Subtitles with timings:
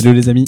[0.00, 0.44] Hello les amis.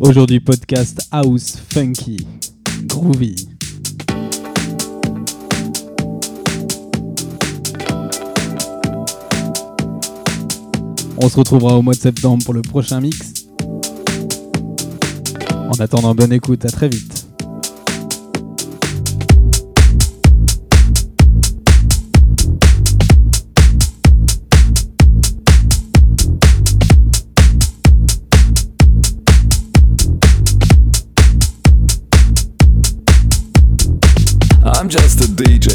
[0.00, 2.26] Aujourd'hui podcast house funky,
[2.86, 3.36] groovy.
[11.18, 13.44] On se retrouvera au mois de septembre pour le prochain mix.
[15.50, 17.17] En attendant, bonne écoute, à très vite.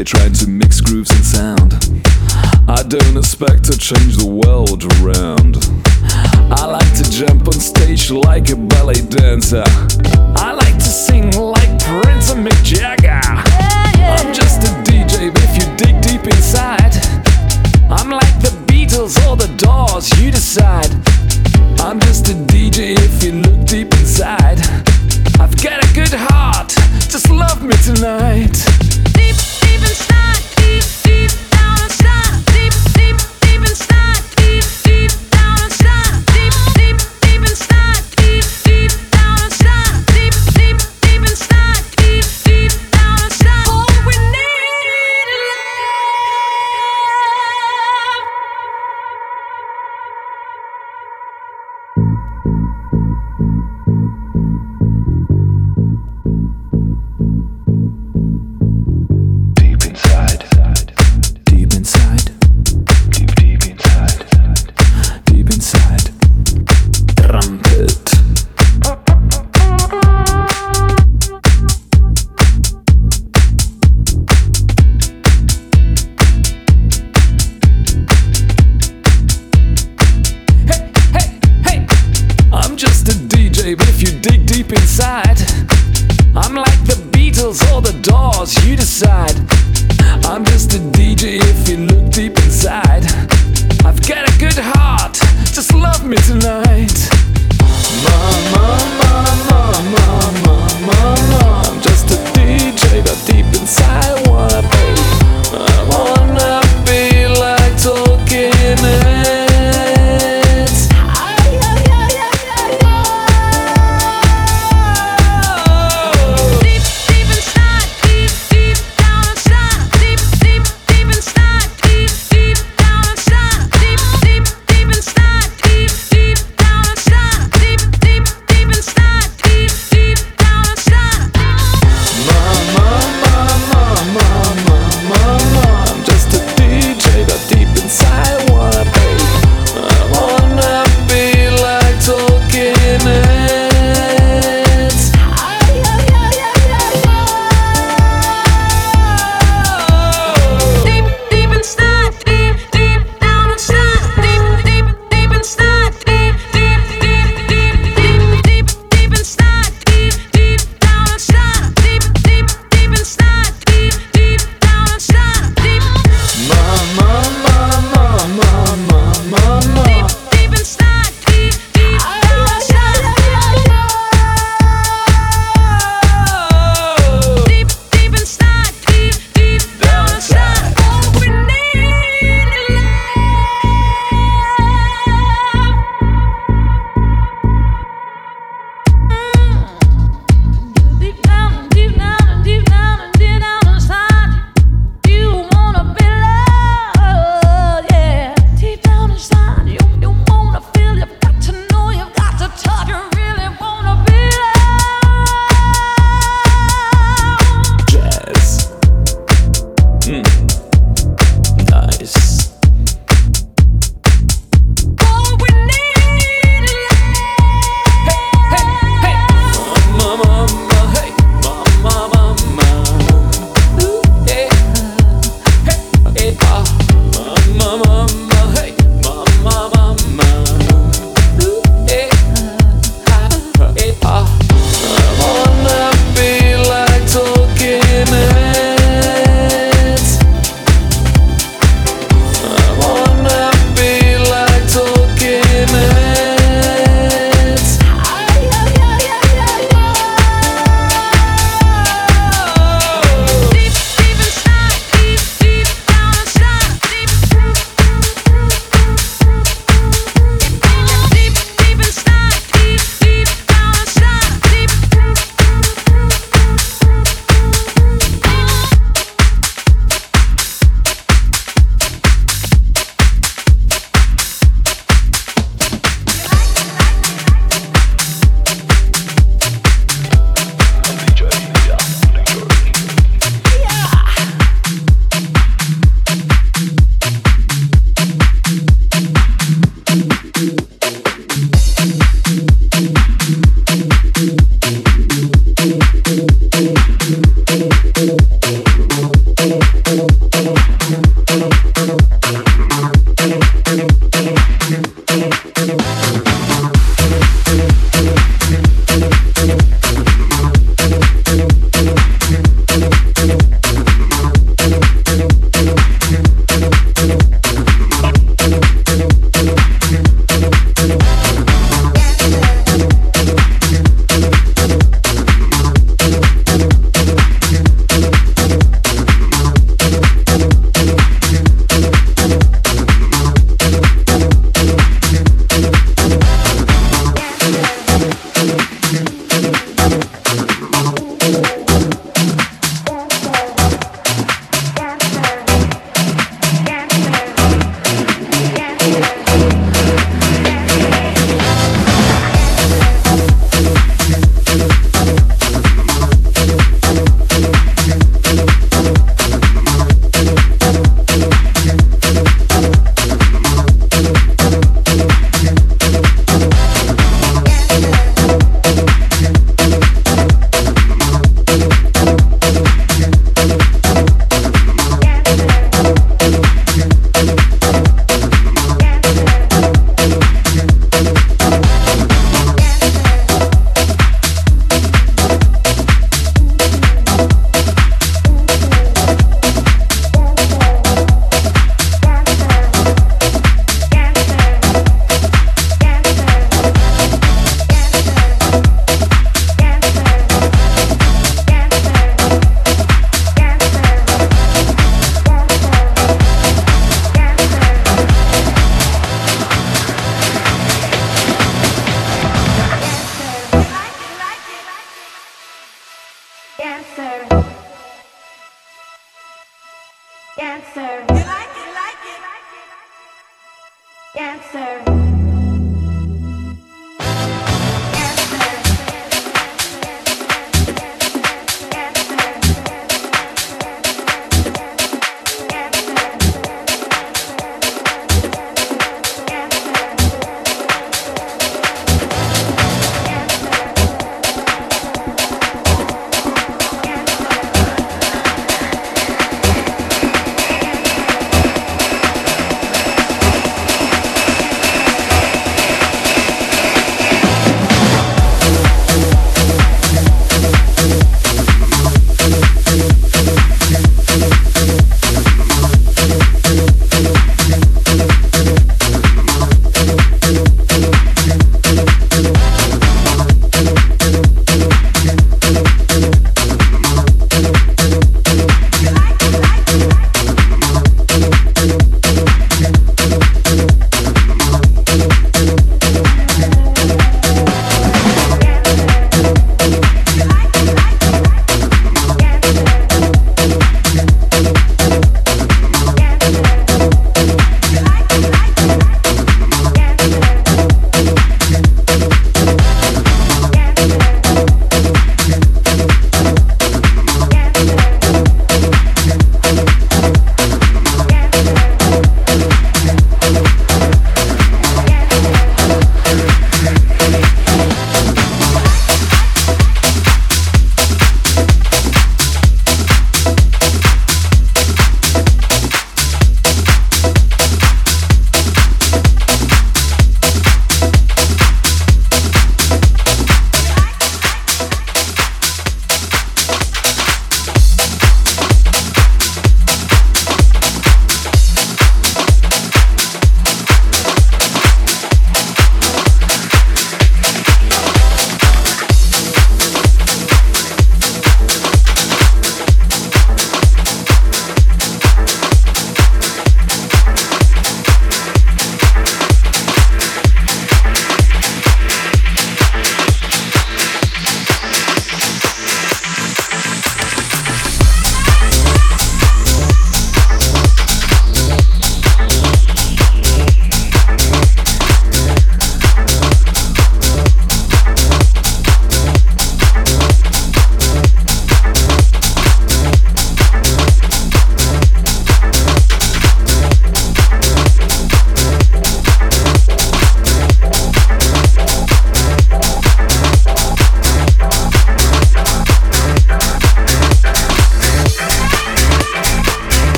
[0.00, 1.74] DJ trying to mix grooves and sound.
[2.68, 5.58] I don't expect to change the world around.
[6.50, 9.64] I like to jump on stage like a ballet dancer.
[10.36, 13.20] I like to sing like Prince and Mick Jagger.
[13.20, 16.96] I'm just a DJ but if you dig deep inside.
[17.90, 20.92] I'm like the Beatles or the Doors, you decide.
[21.80, 24.60] I'm just a DJ if you look deep inside.
[25.38, 26.68] I've got a good heart,
[27.10, 28.99] just love me tonight.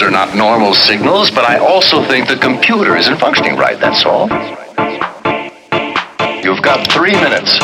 [0.00, 4.06] Those are not normal signals, but I also think the computer isn't functioning right, that's
[4.06, 4.30] all.
[6.42, 7.58] You've got three minutes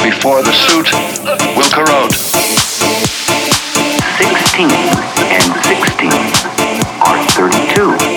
[0.00, 0.88] before the suit
[1.56, 2.12] will corrode.
[2.12, 4.70] 16
[5.34, 6.12] and 16
[7.02, 7.80] are 32.
[7.80, 8.09] 32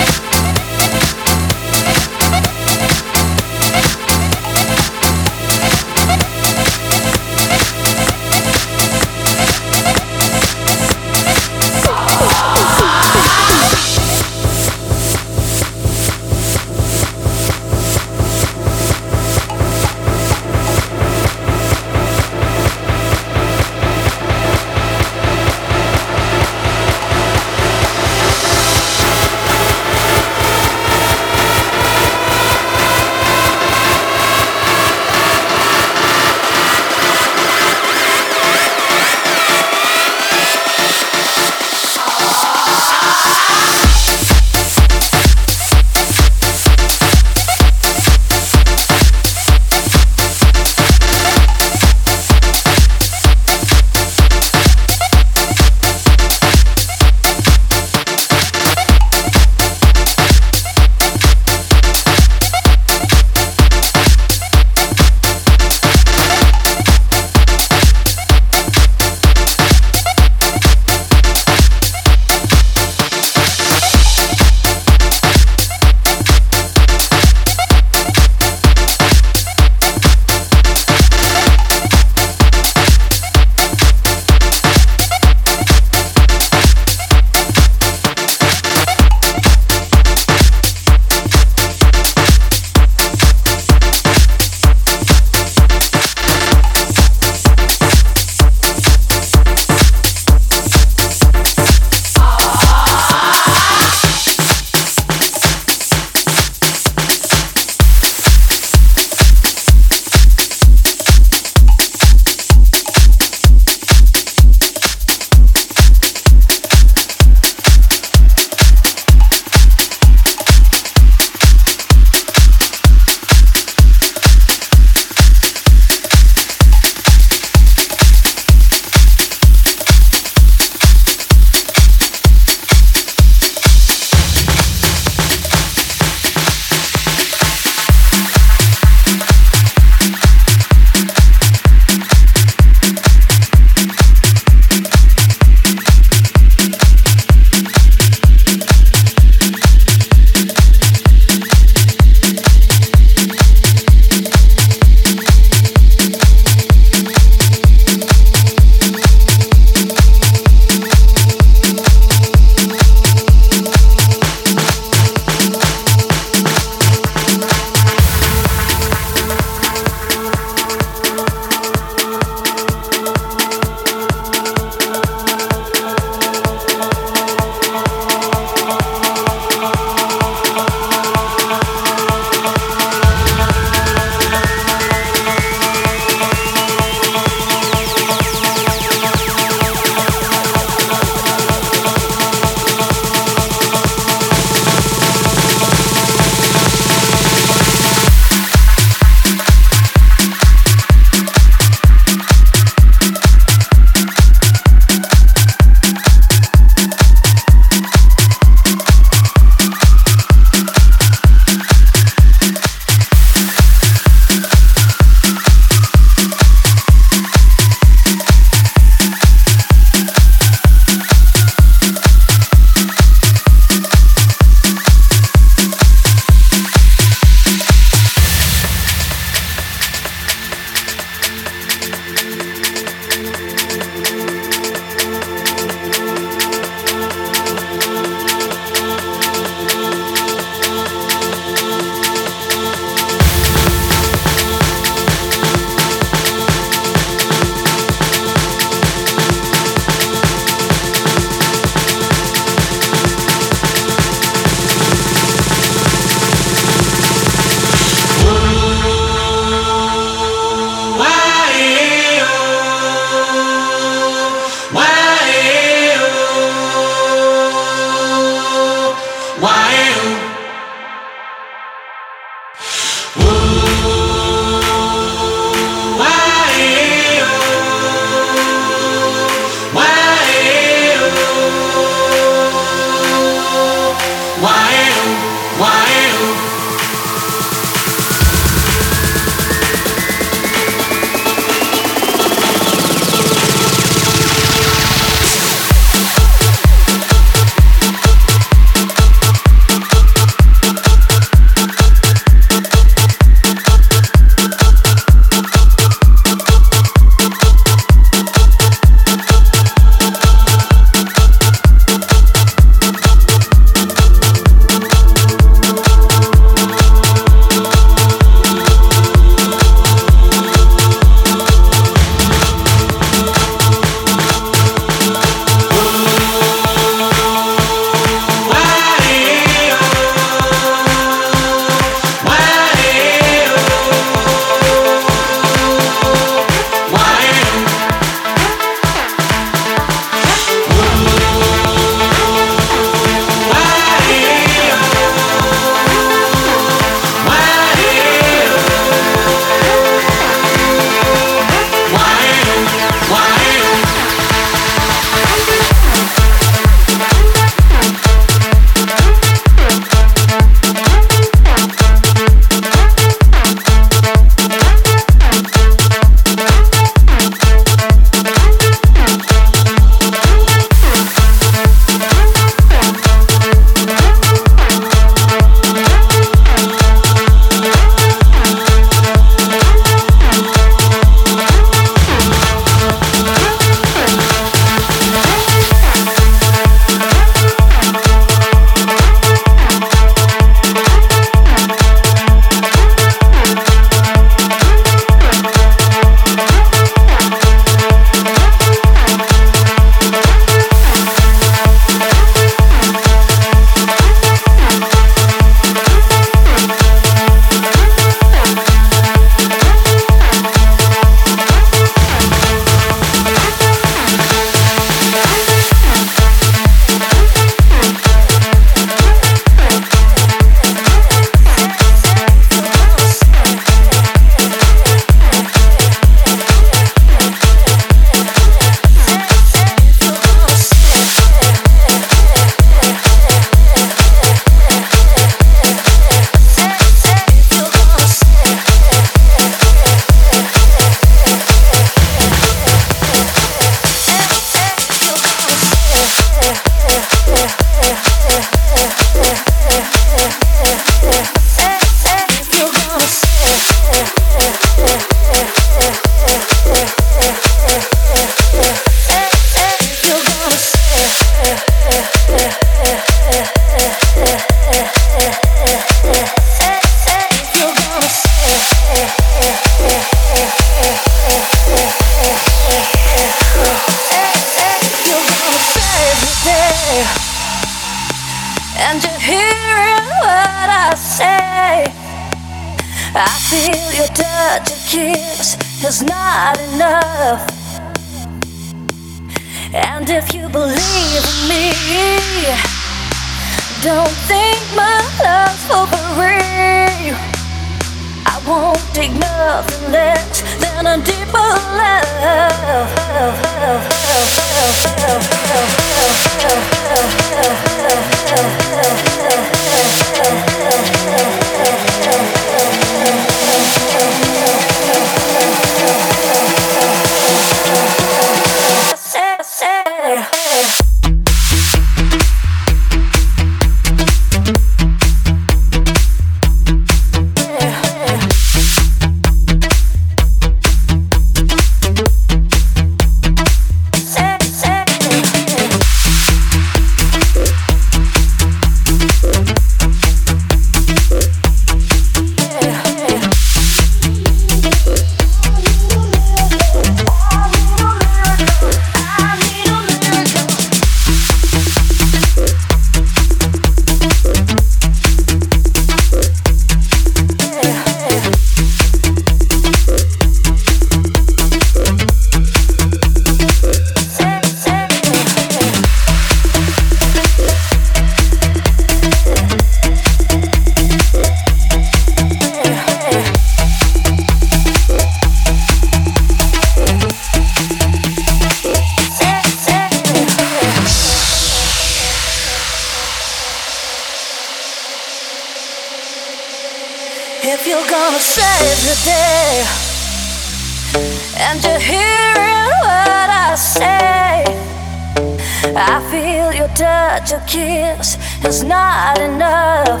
[596.10, 600.00] feel your touch, your kiss is not enough.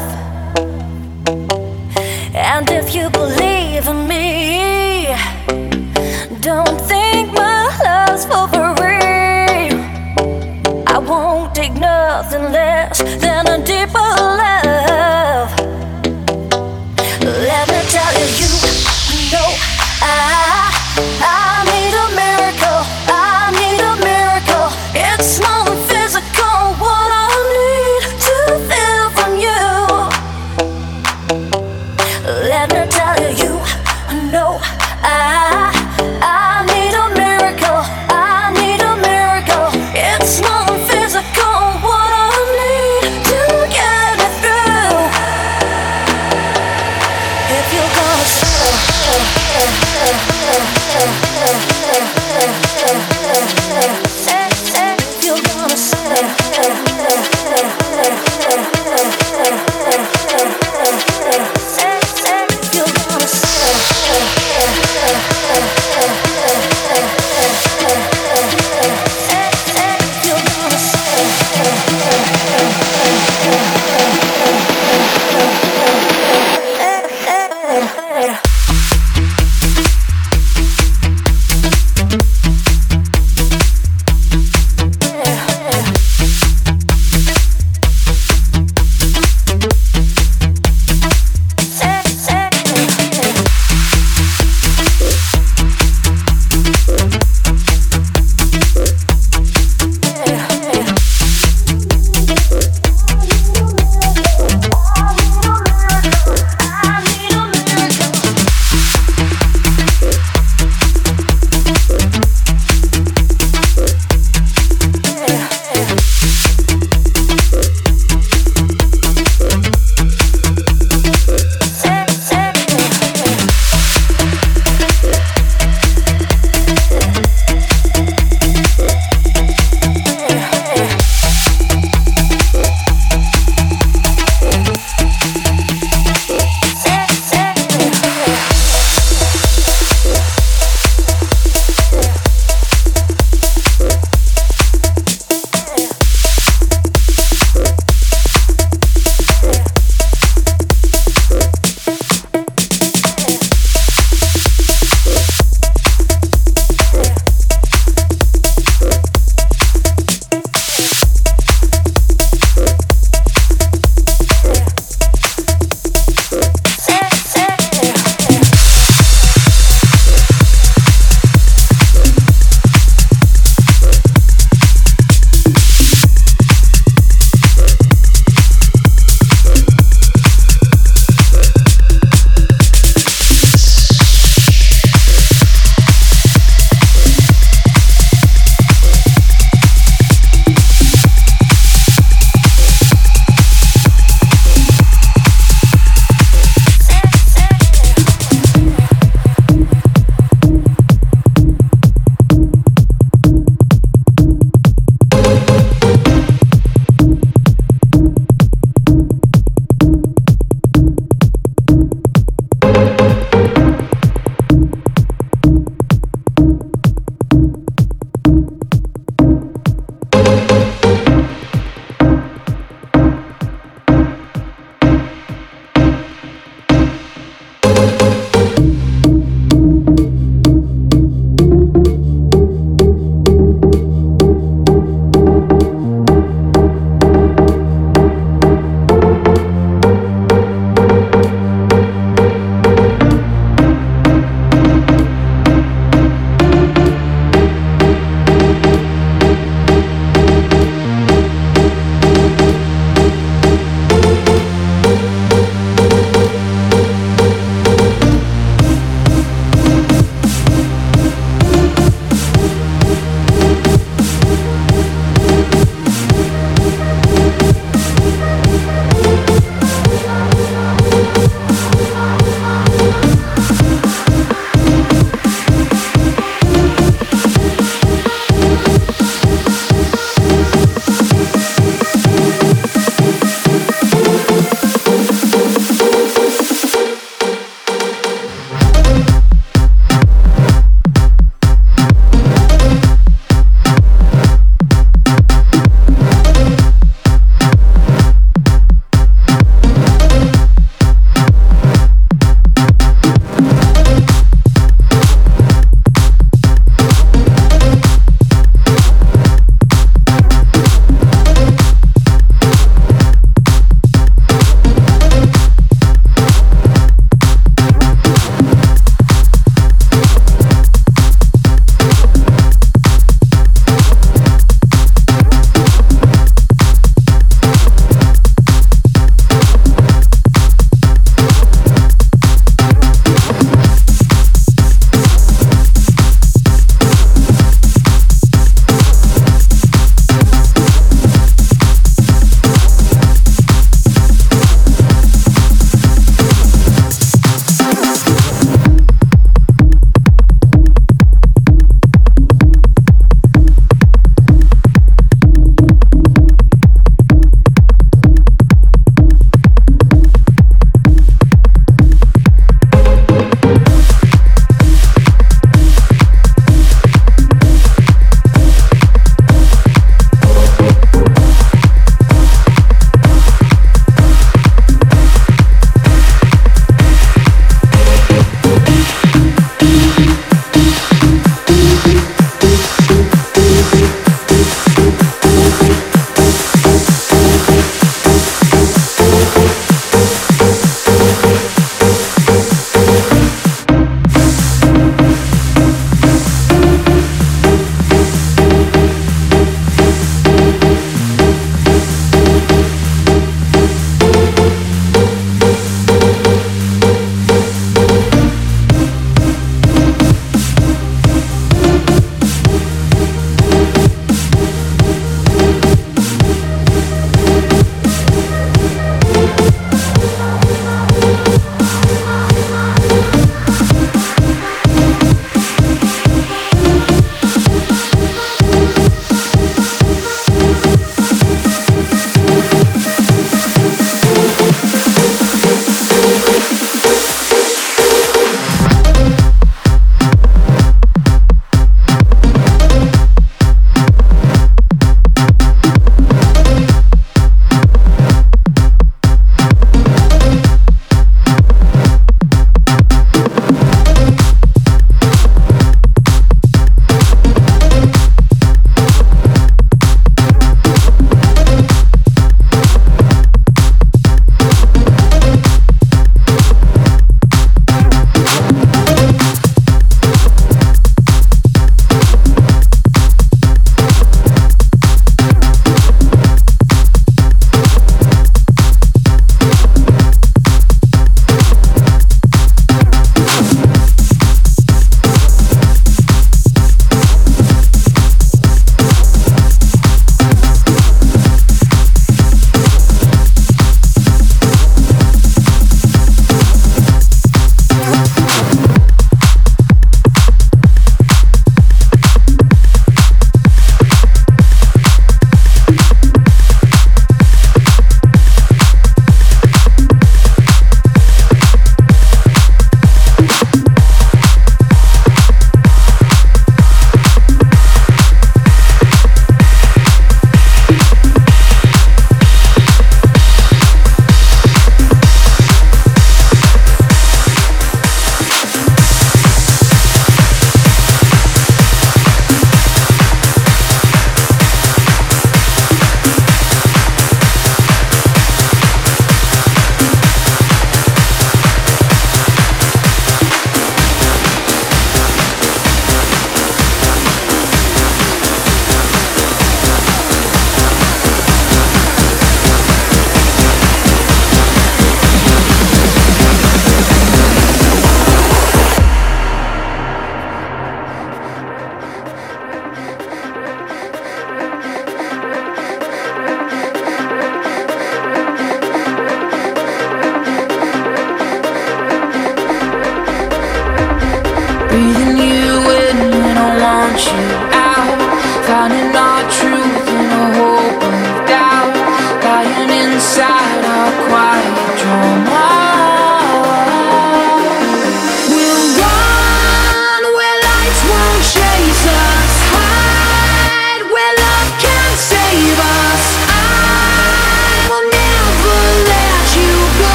[2.34, 5.08] And if you believe in me,
[6.40, 9.78] don't think my love's for real.
[10.86, 14.57] I won't take nothing less than a deeper love.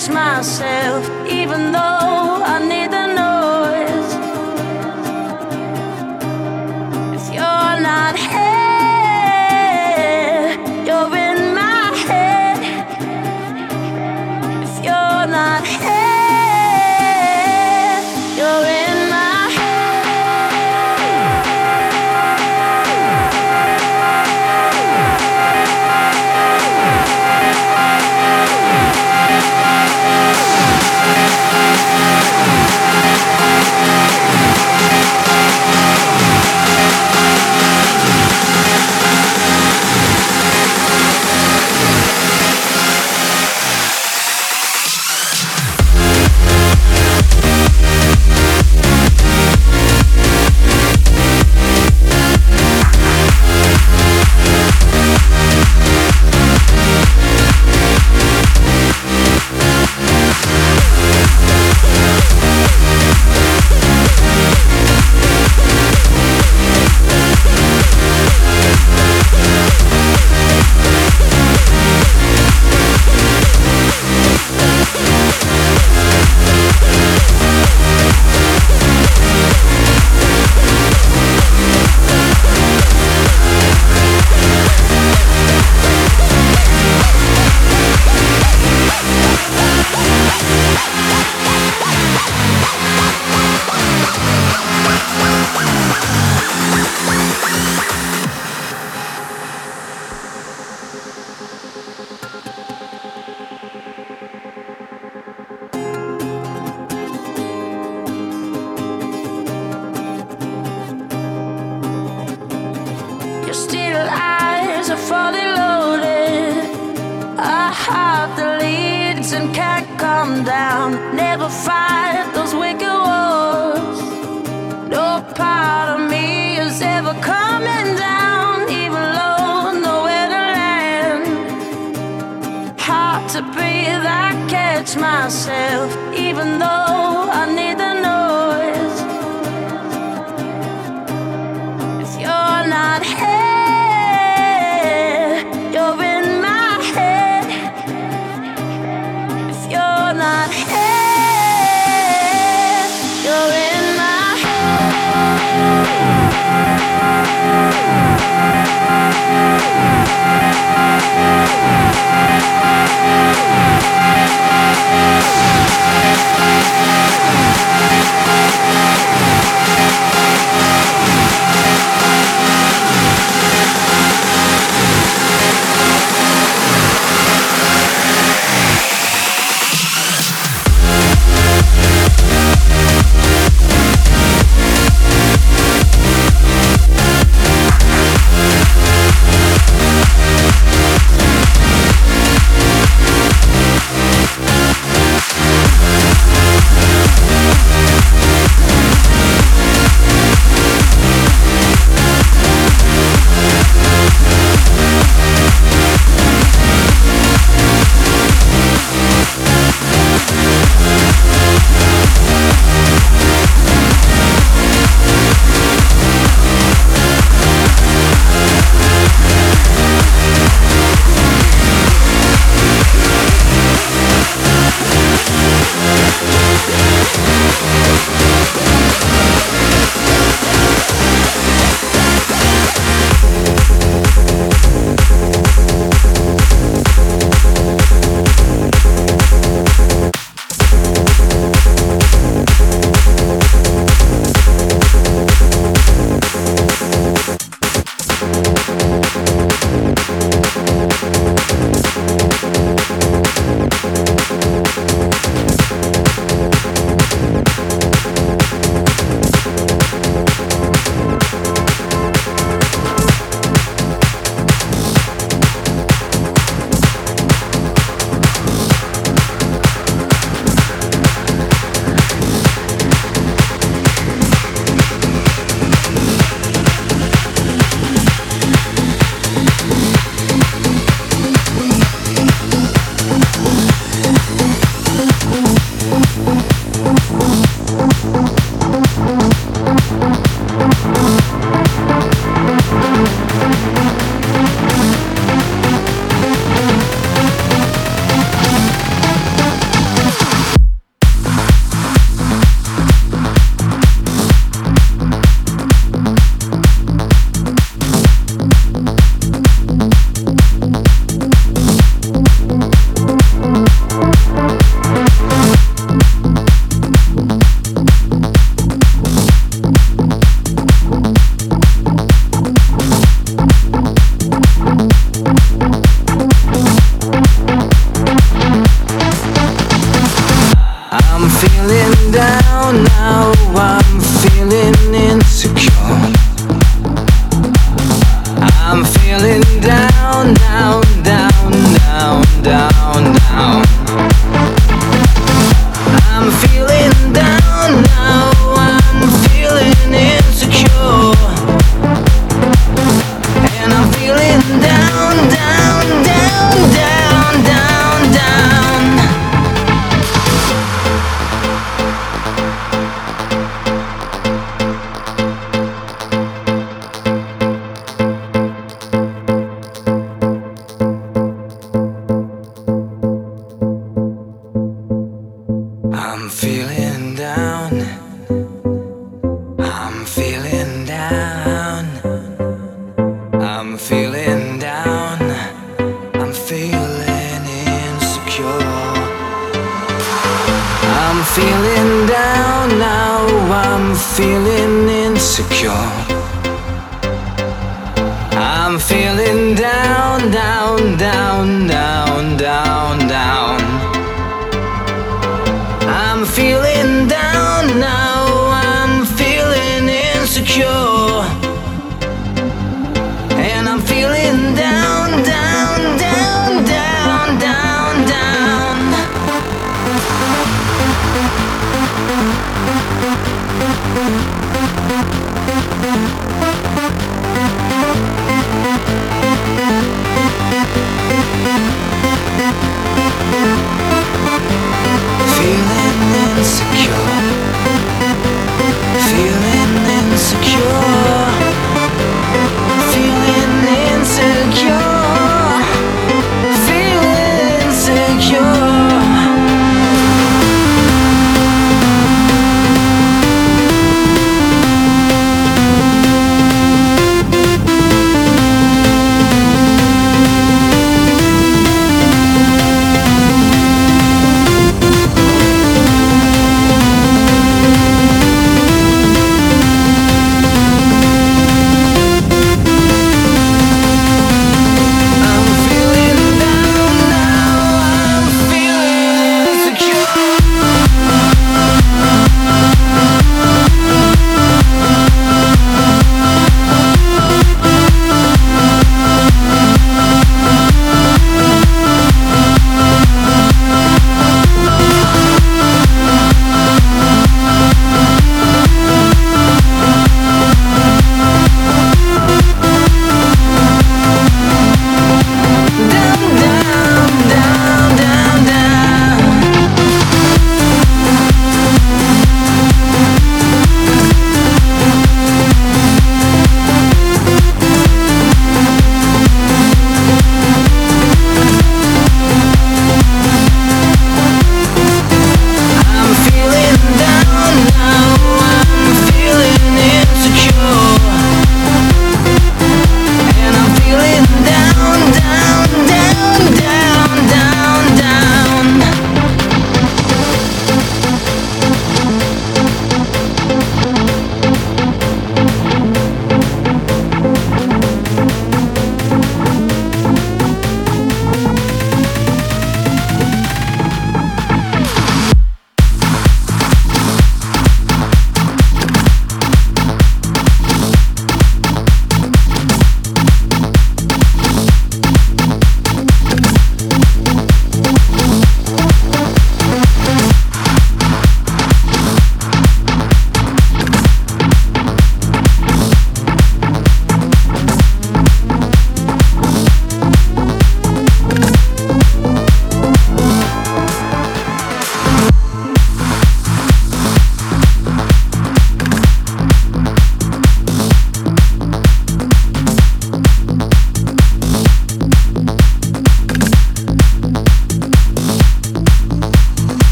[0.00, 3.09] Catch myself, even though I need the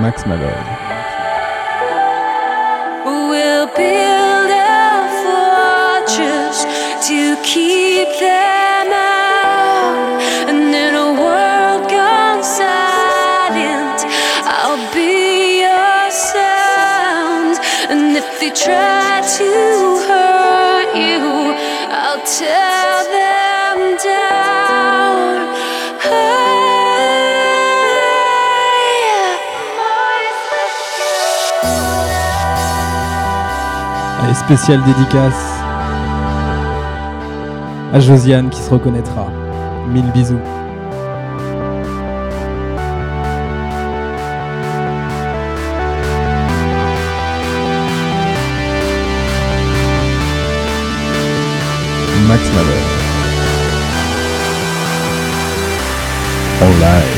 [0.00, 0.56] Max Malloy.
[3.04, 6.64] We'll build a fortress
[7.08, 10.20] to keep them out.
[10.48, 13.98] And in a world gone silent,
[14.48, 17.58] I'll be your sound.
[17.90, 19.50] And if they try to
[20.08, 21.54] hurt you,
[21.90, 22.71] I'll tear
[34.32, 35.60] Allez, spéciale dédicace
[37.92, 39.26] à Josiane qui se reconnaîtra.
[39.88, 40.38] Mille bisous.
[52.28, 52.42] Max
[56.80, 57.11] live.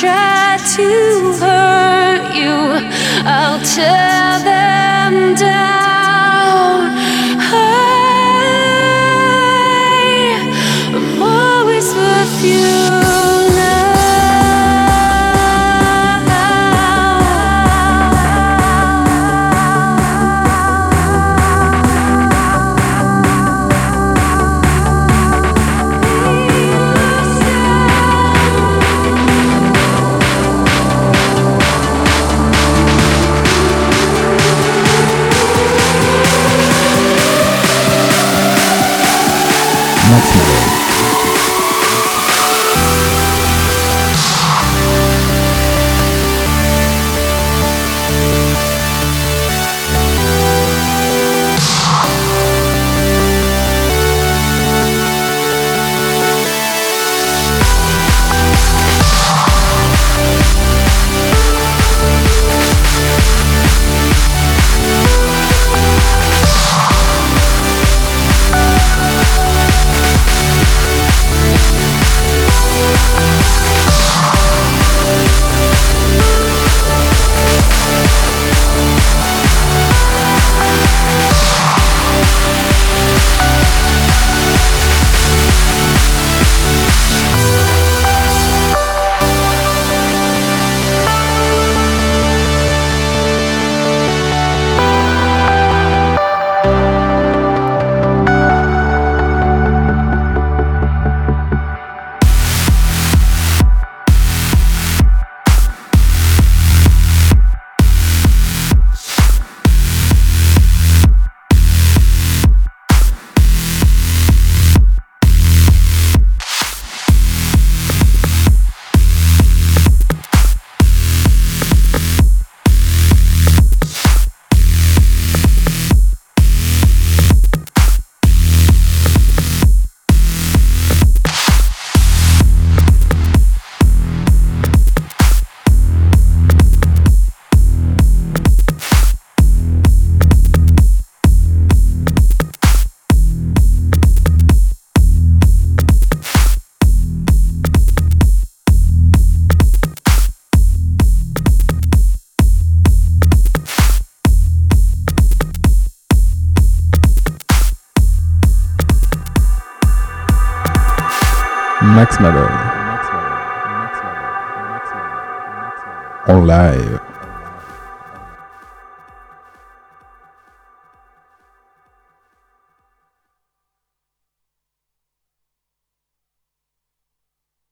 [0.00, 2.54] Try to hurt you,
[3.26, 5.77] I'll tear them down.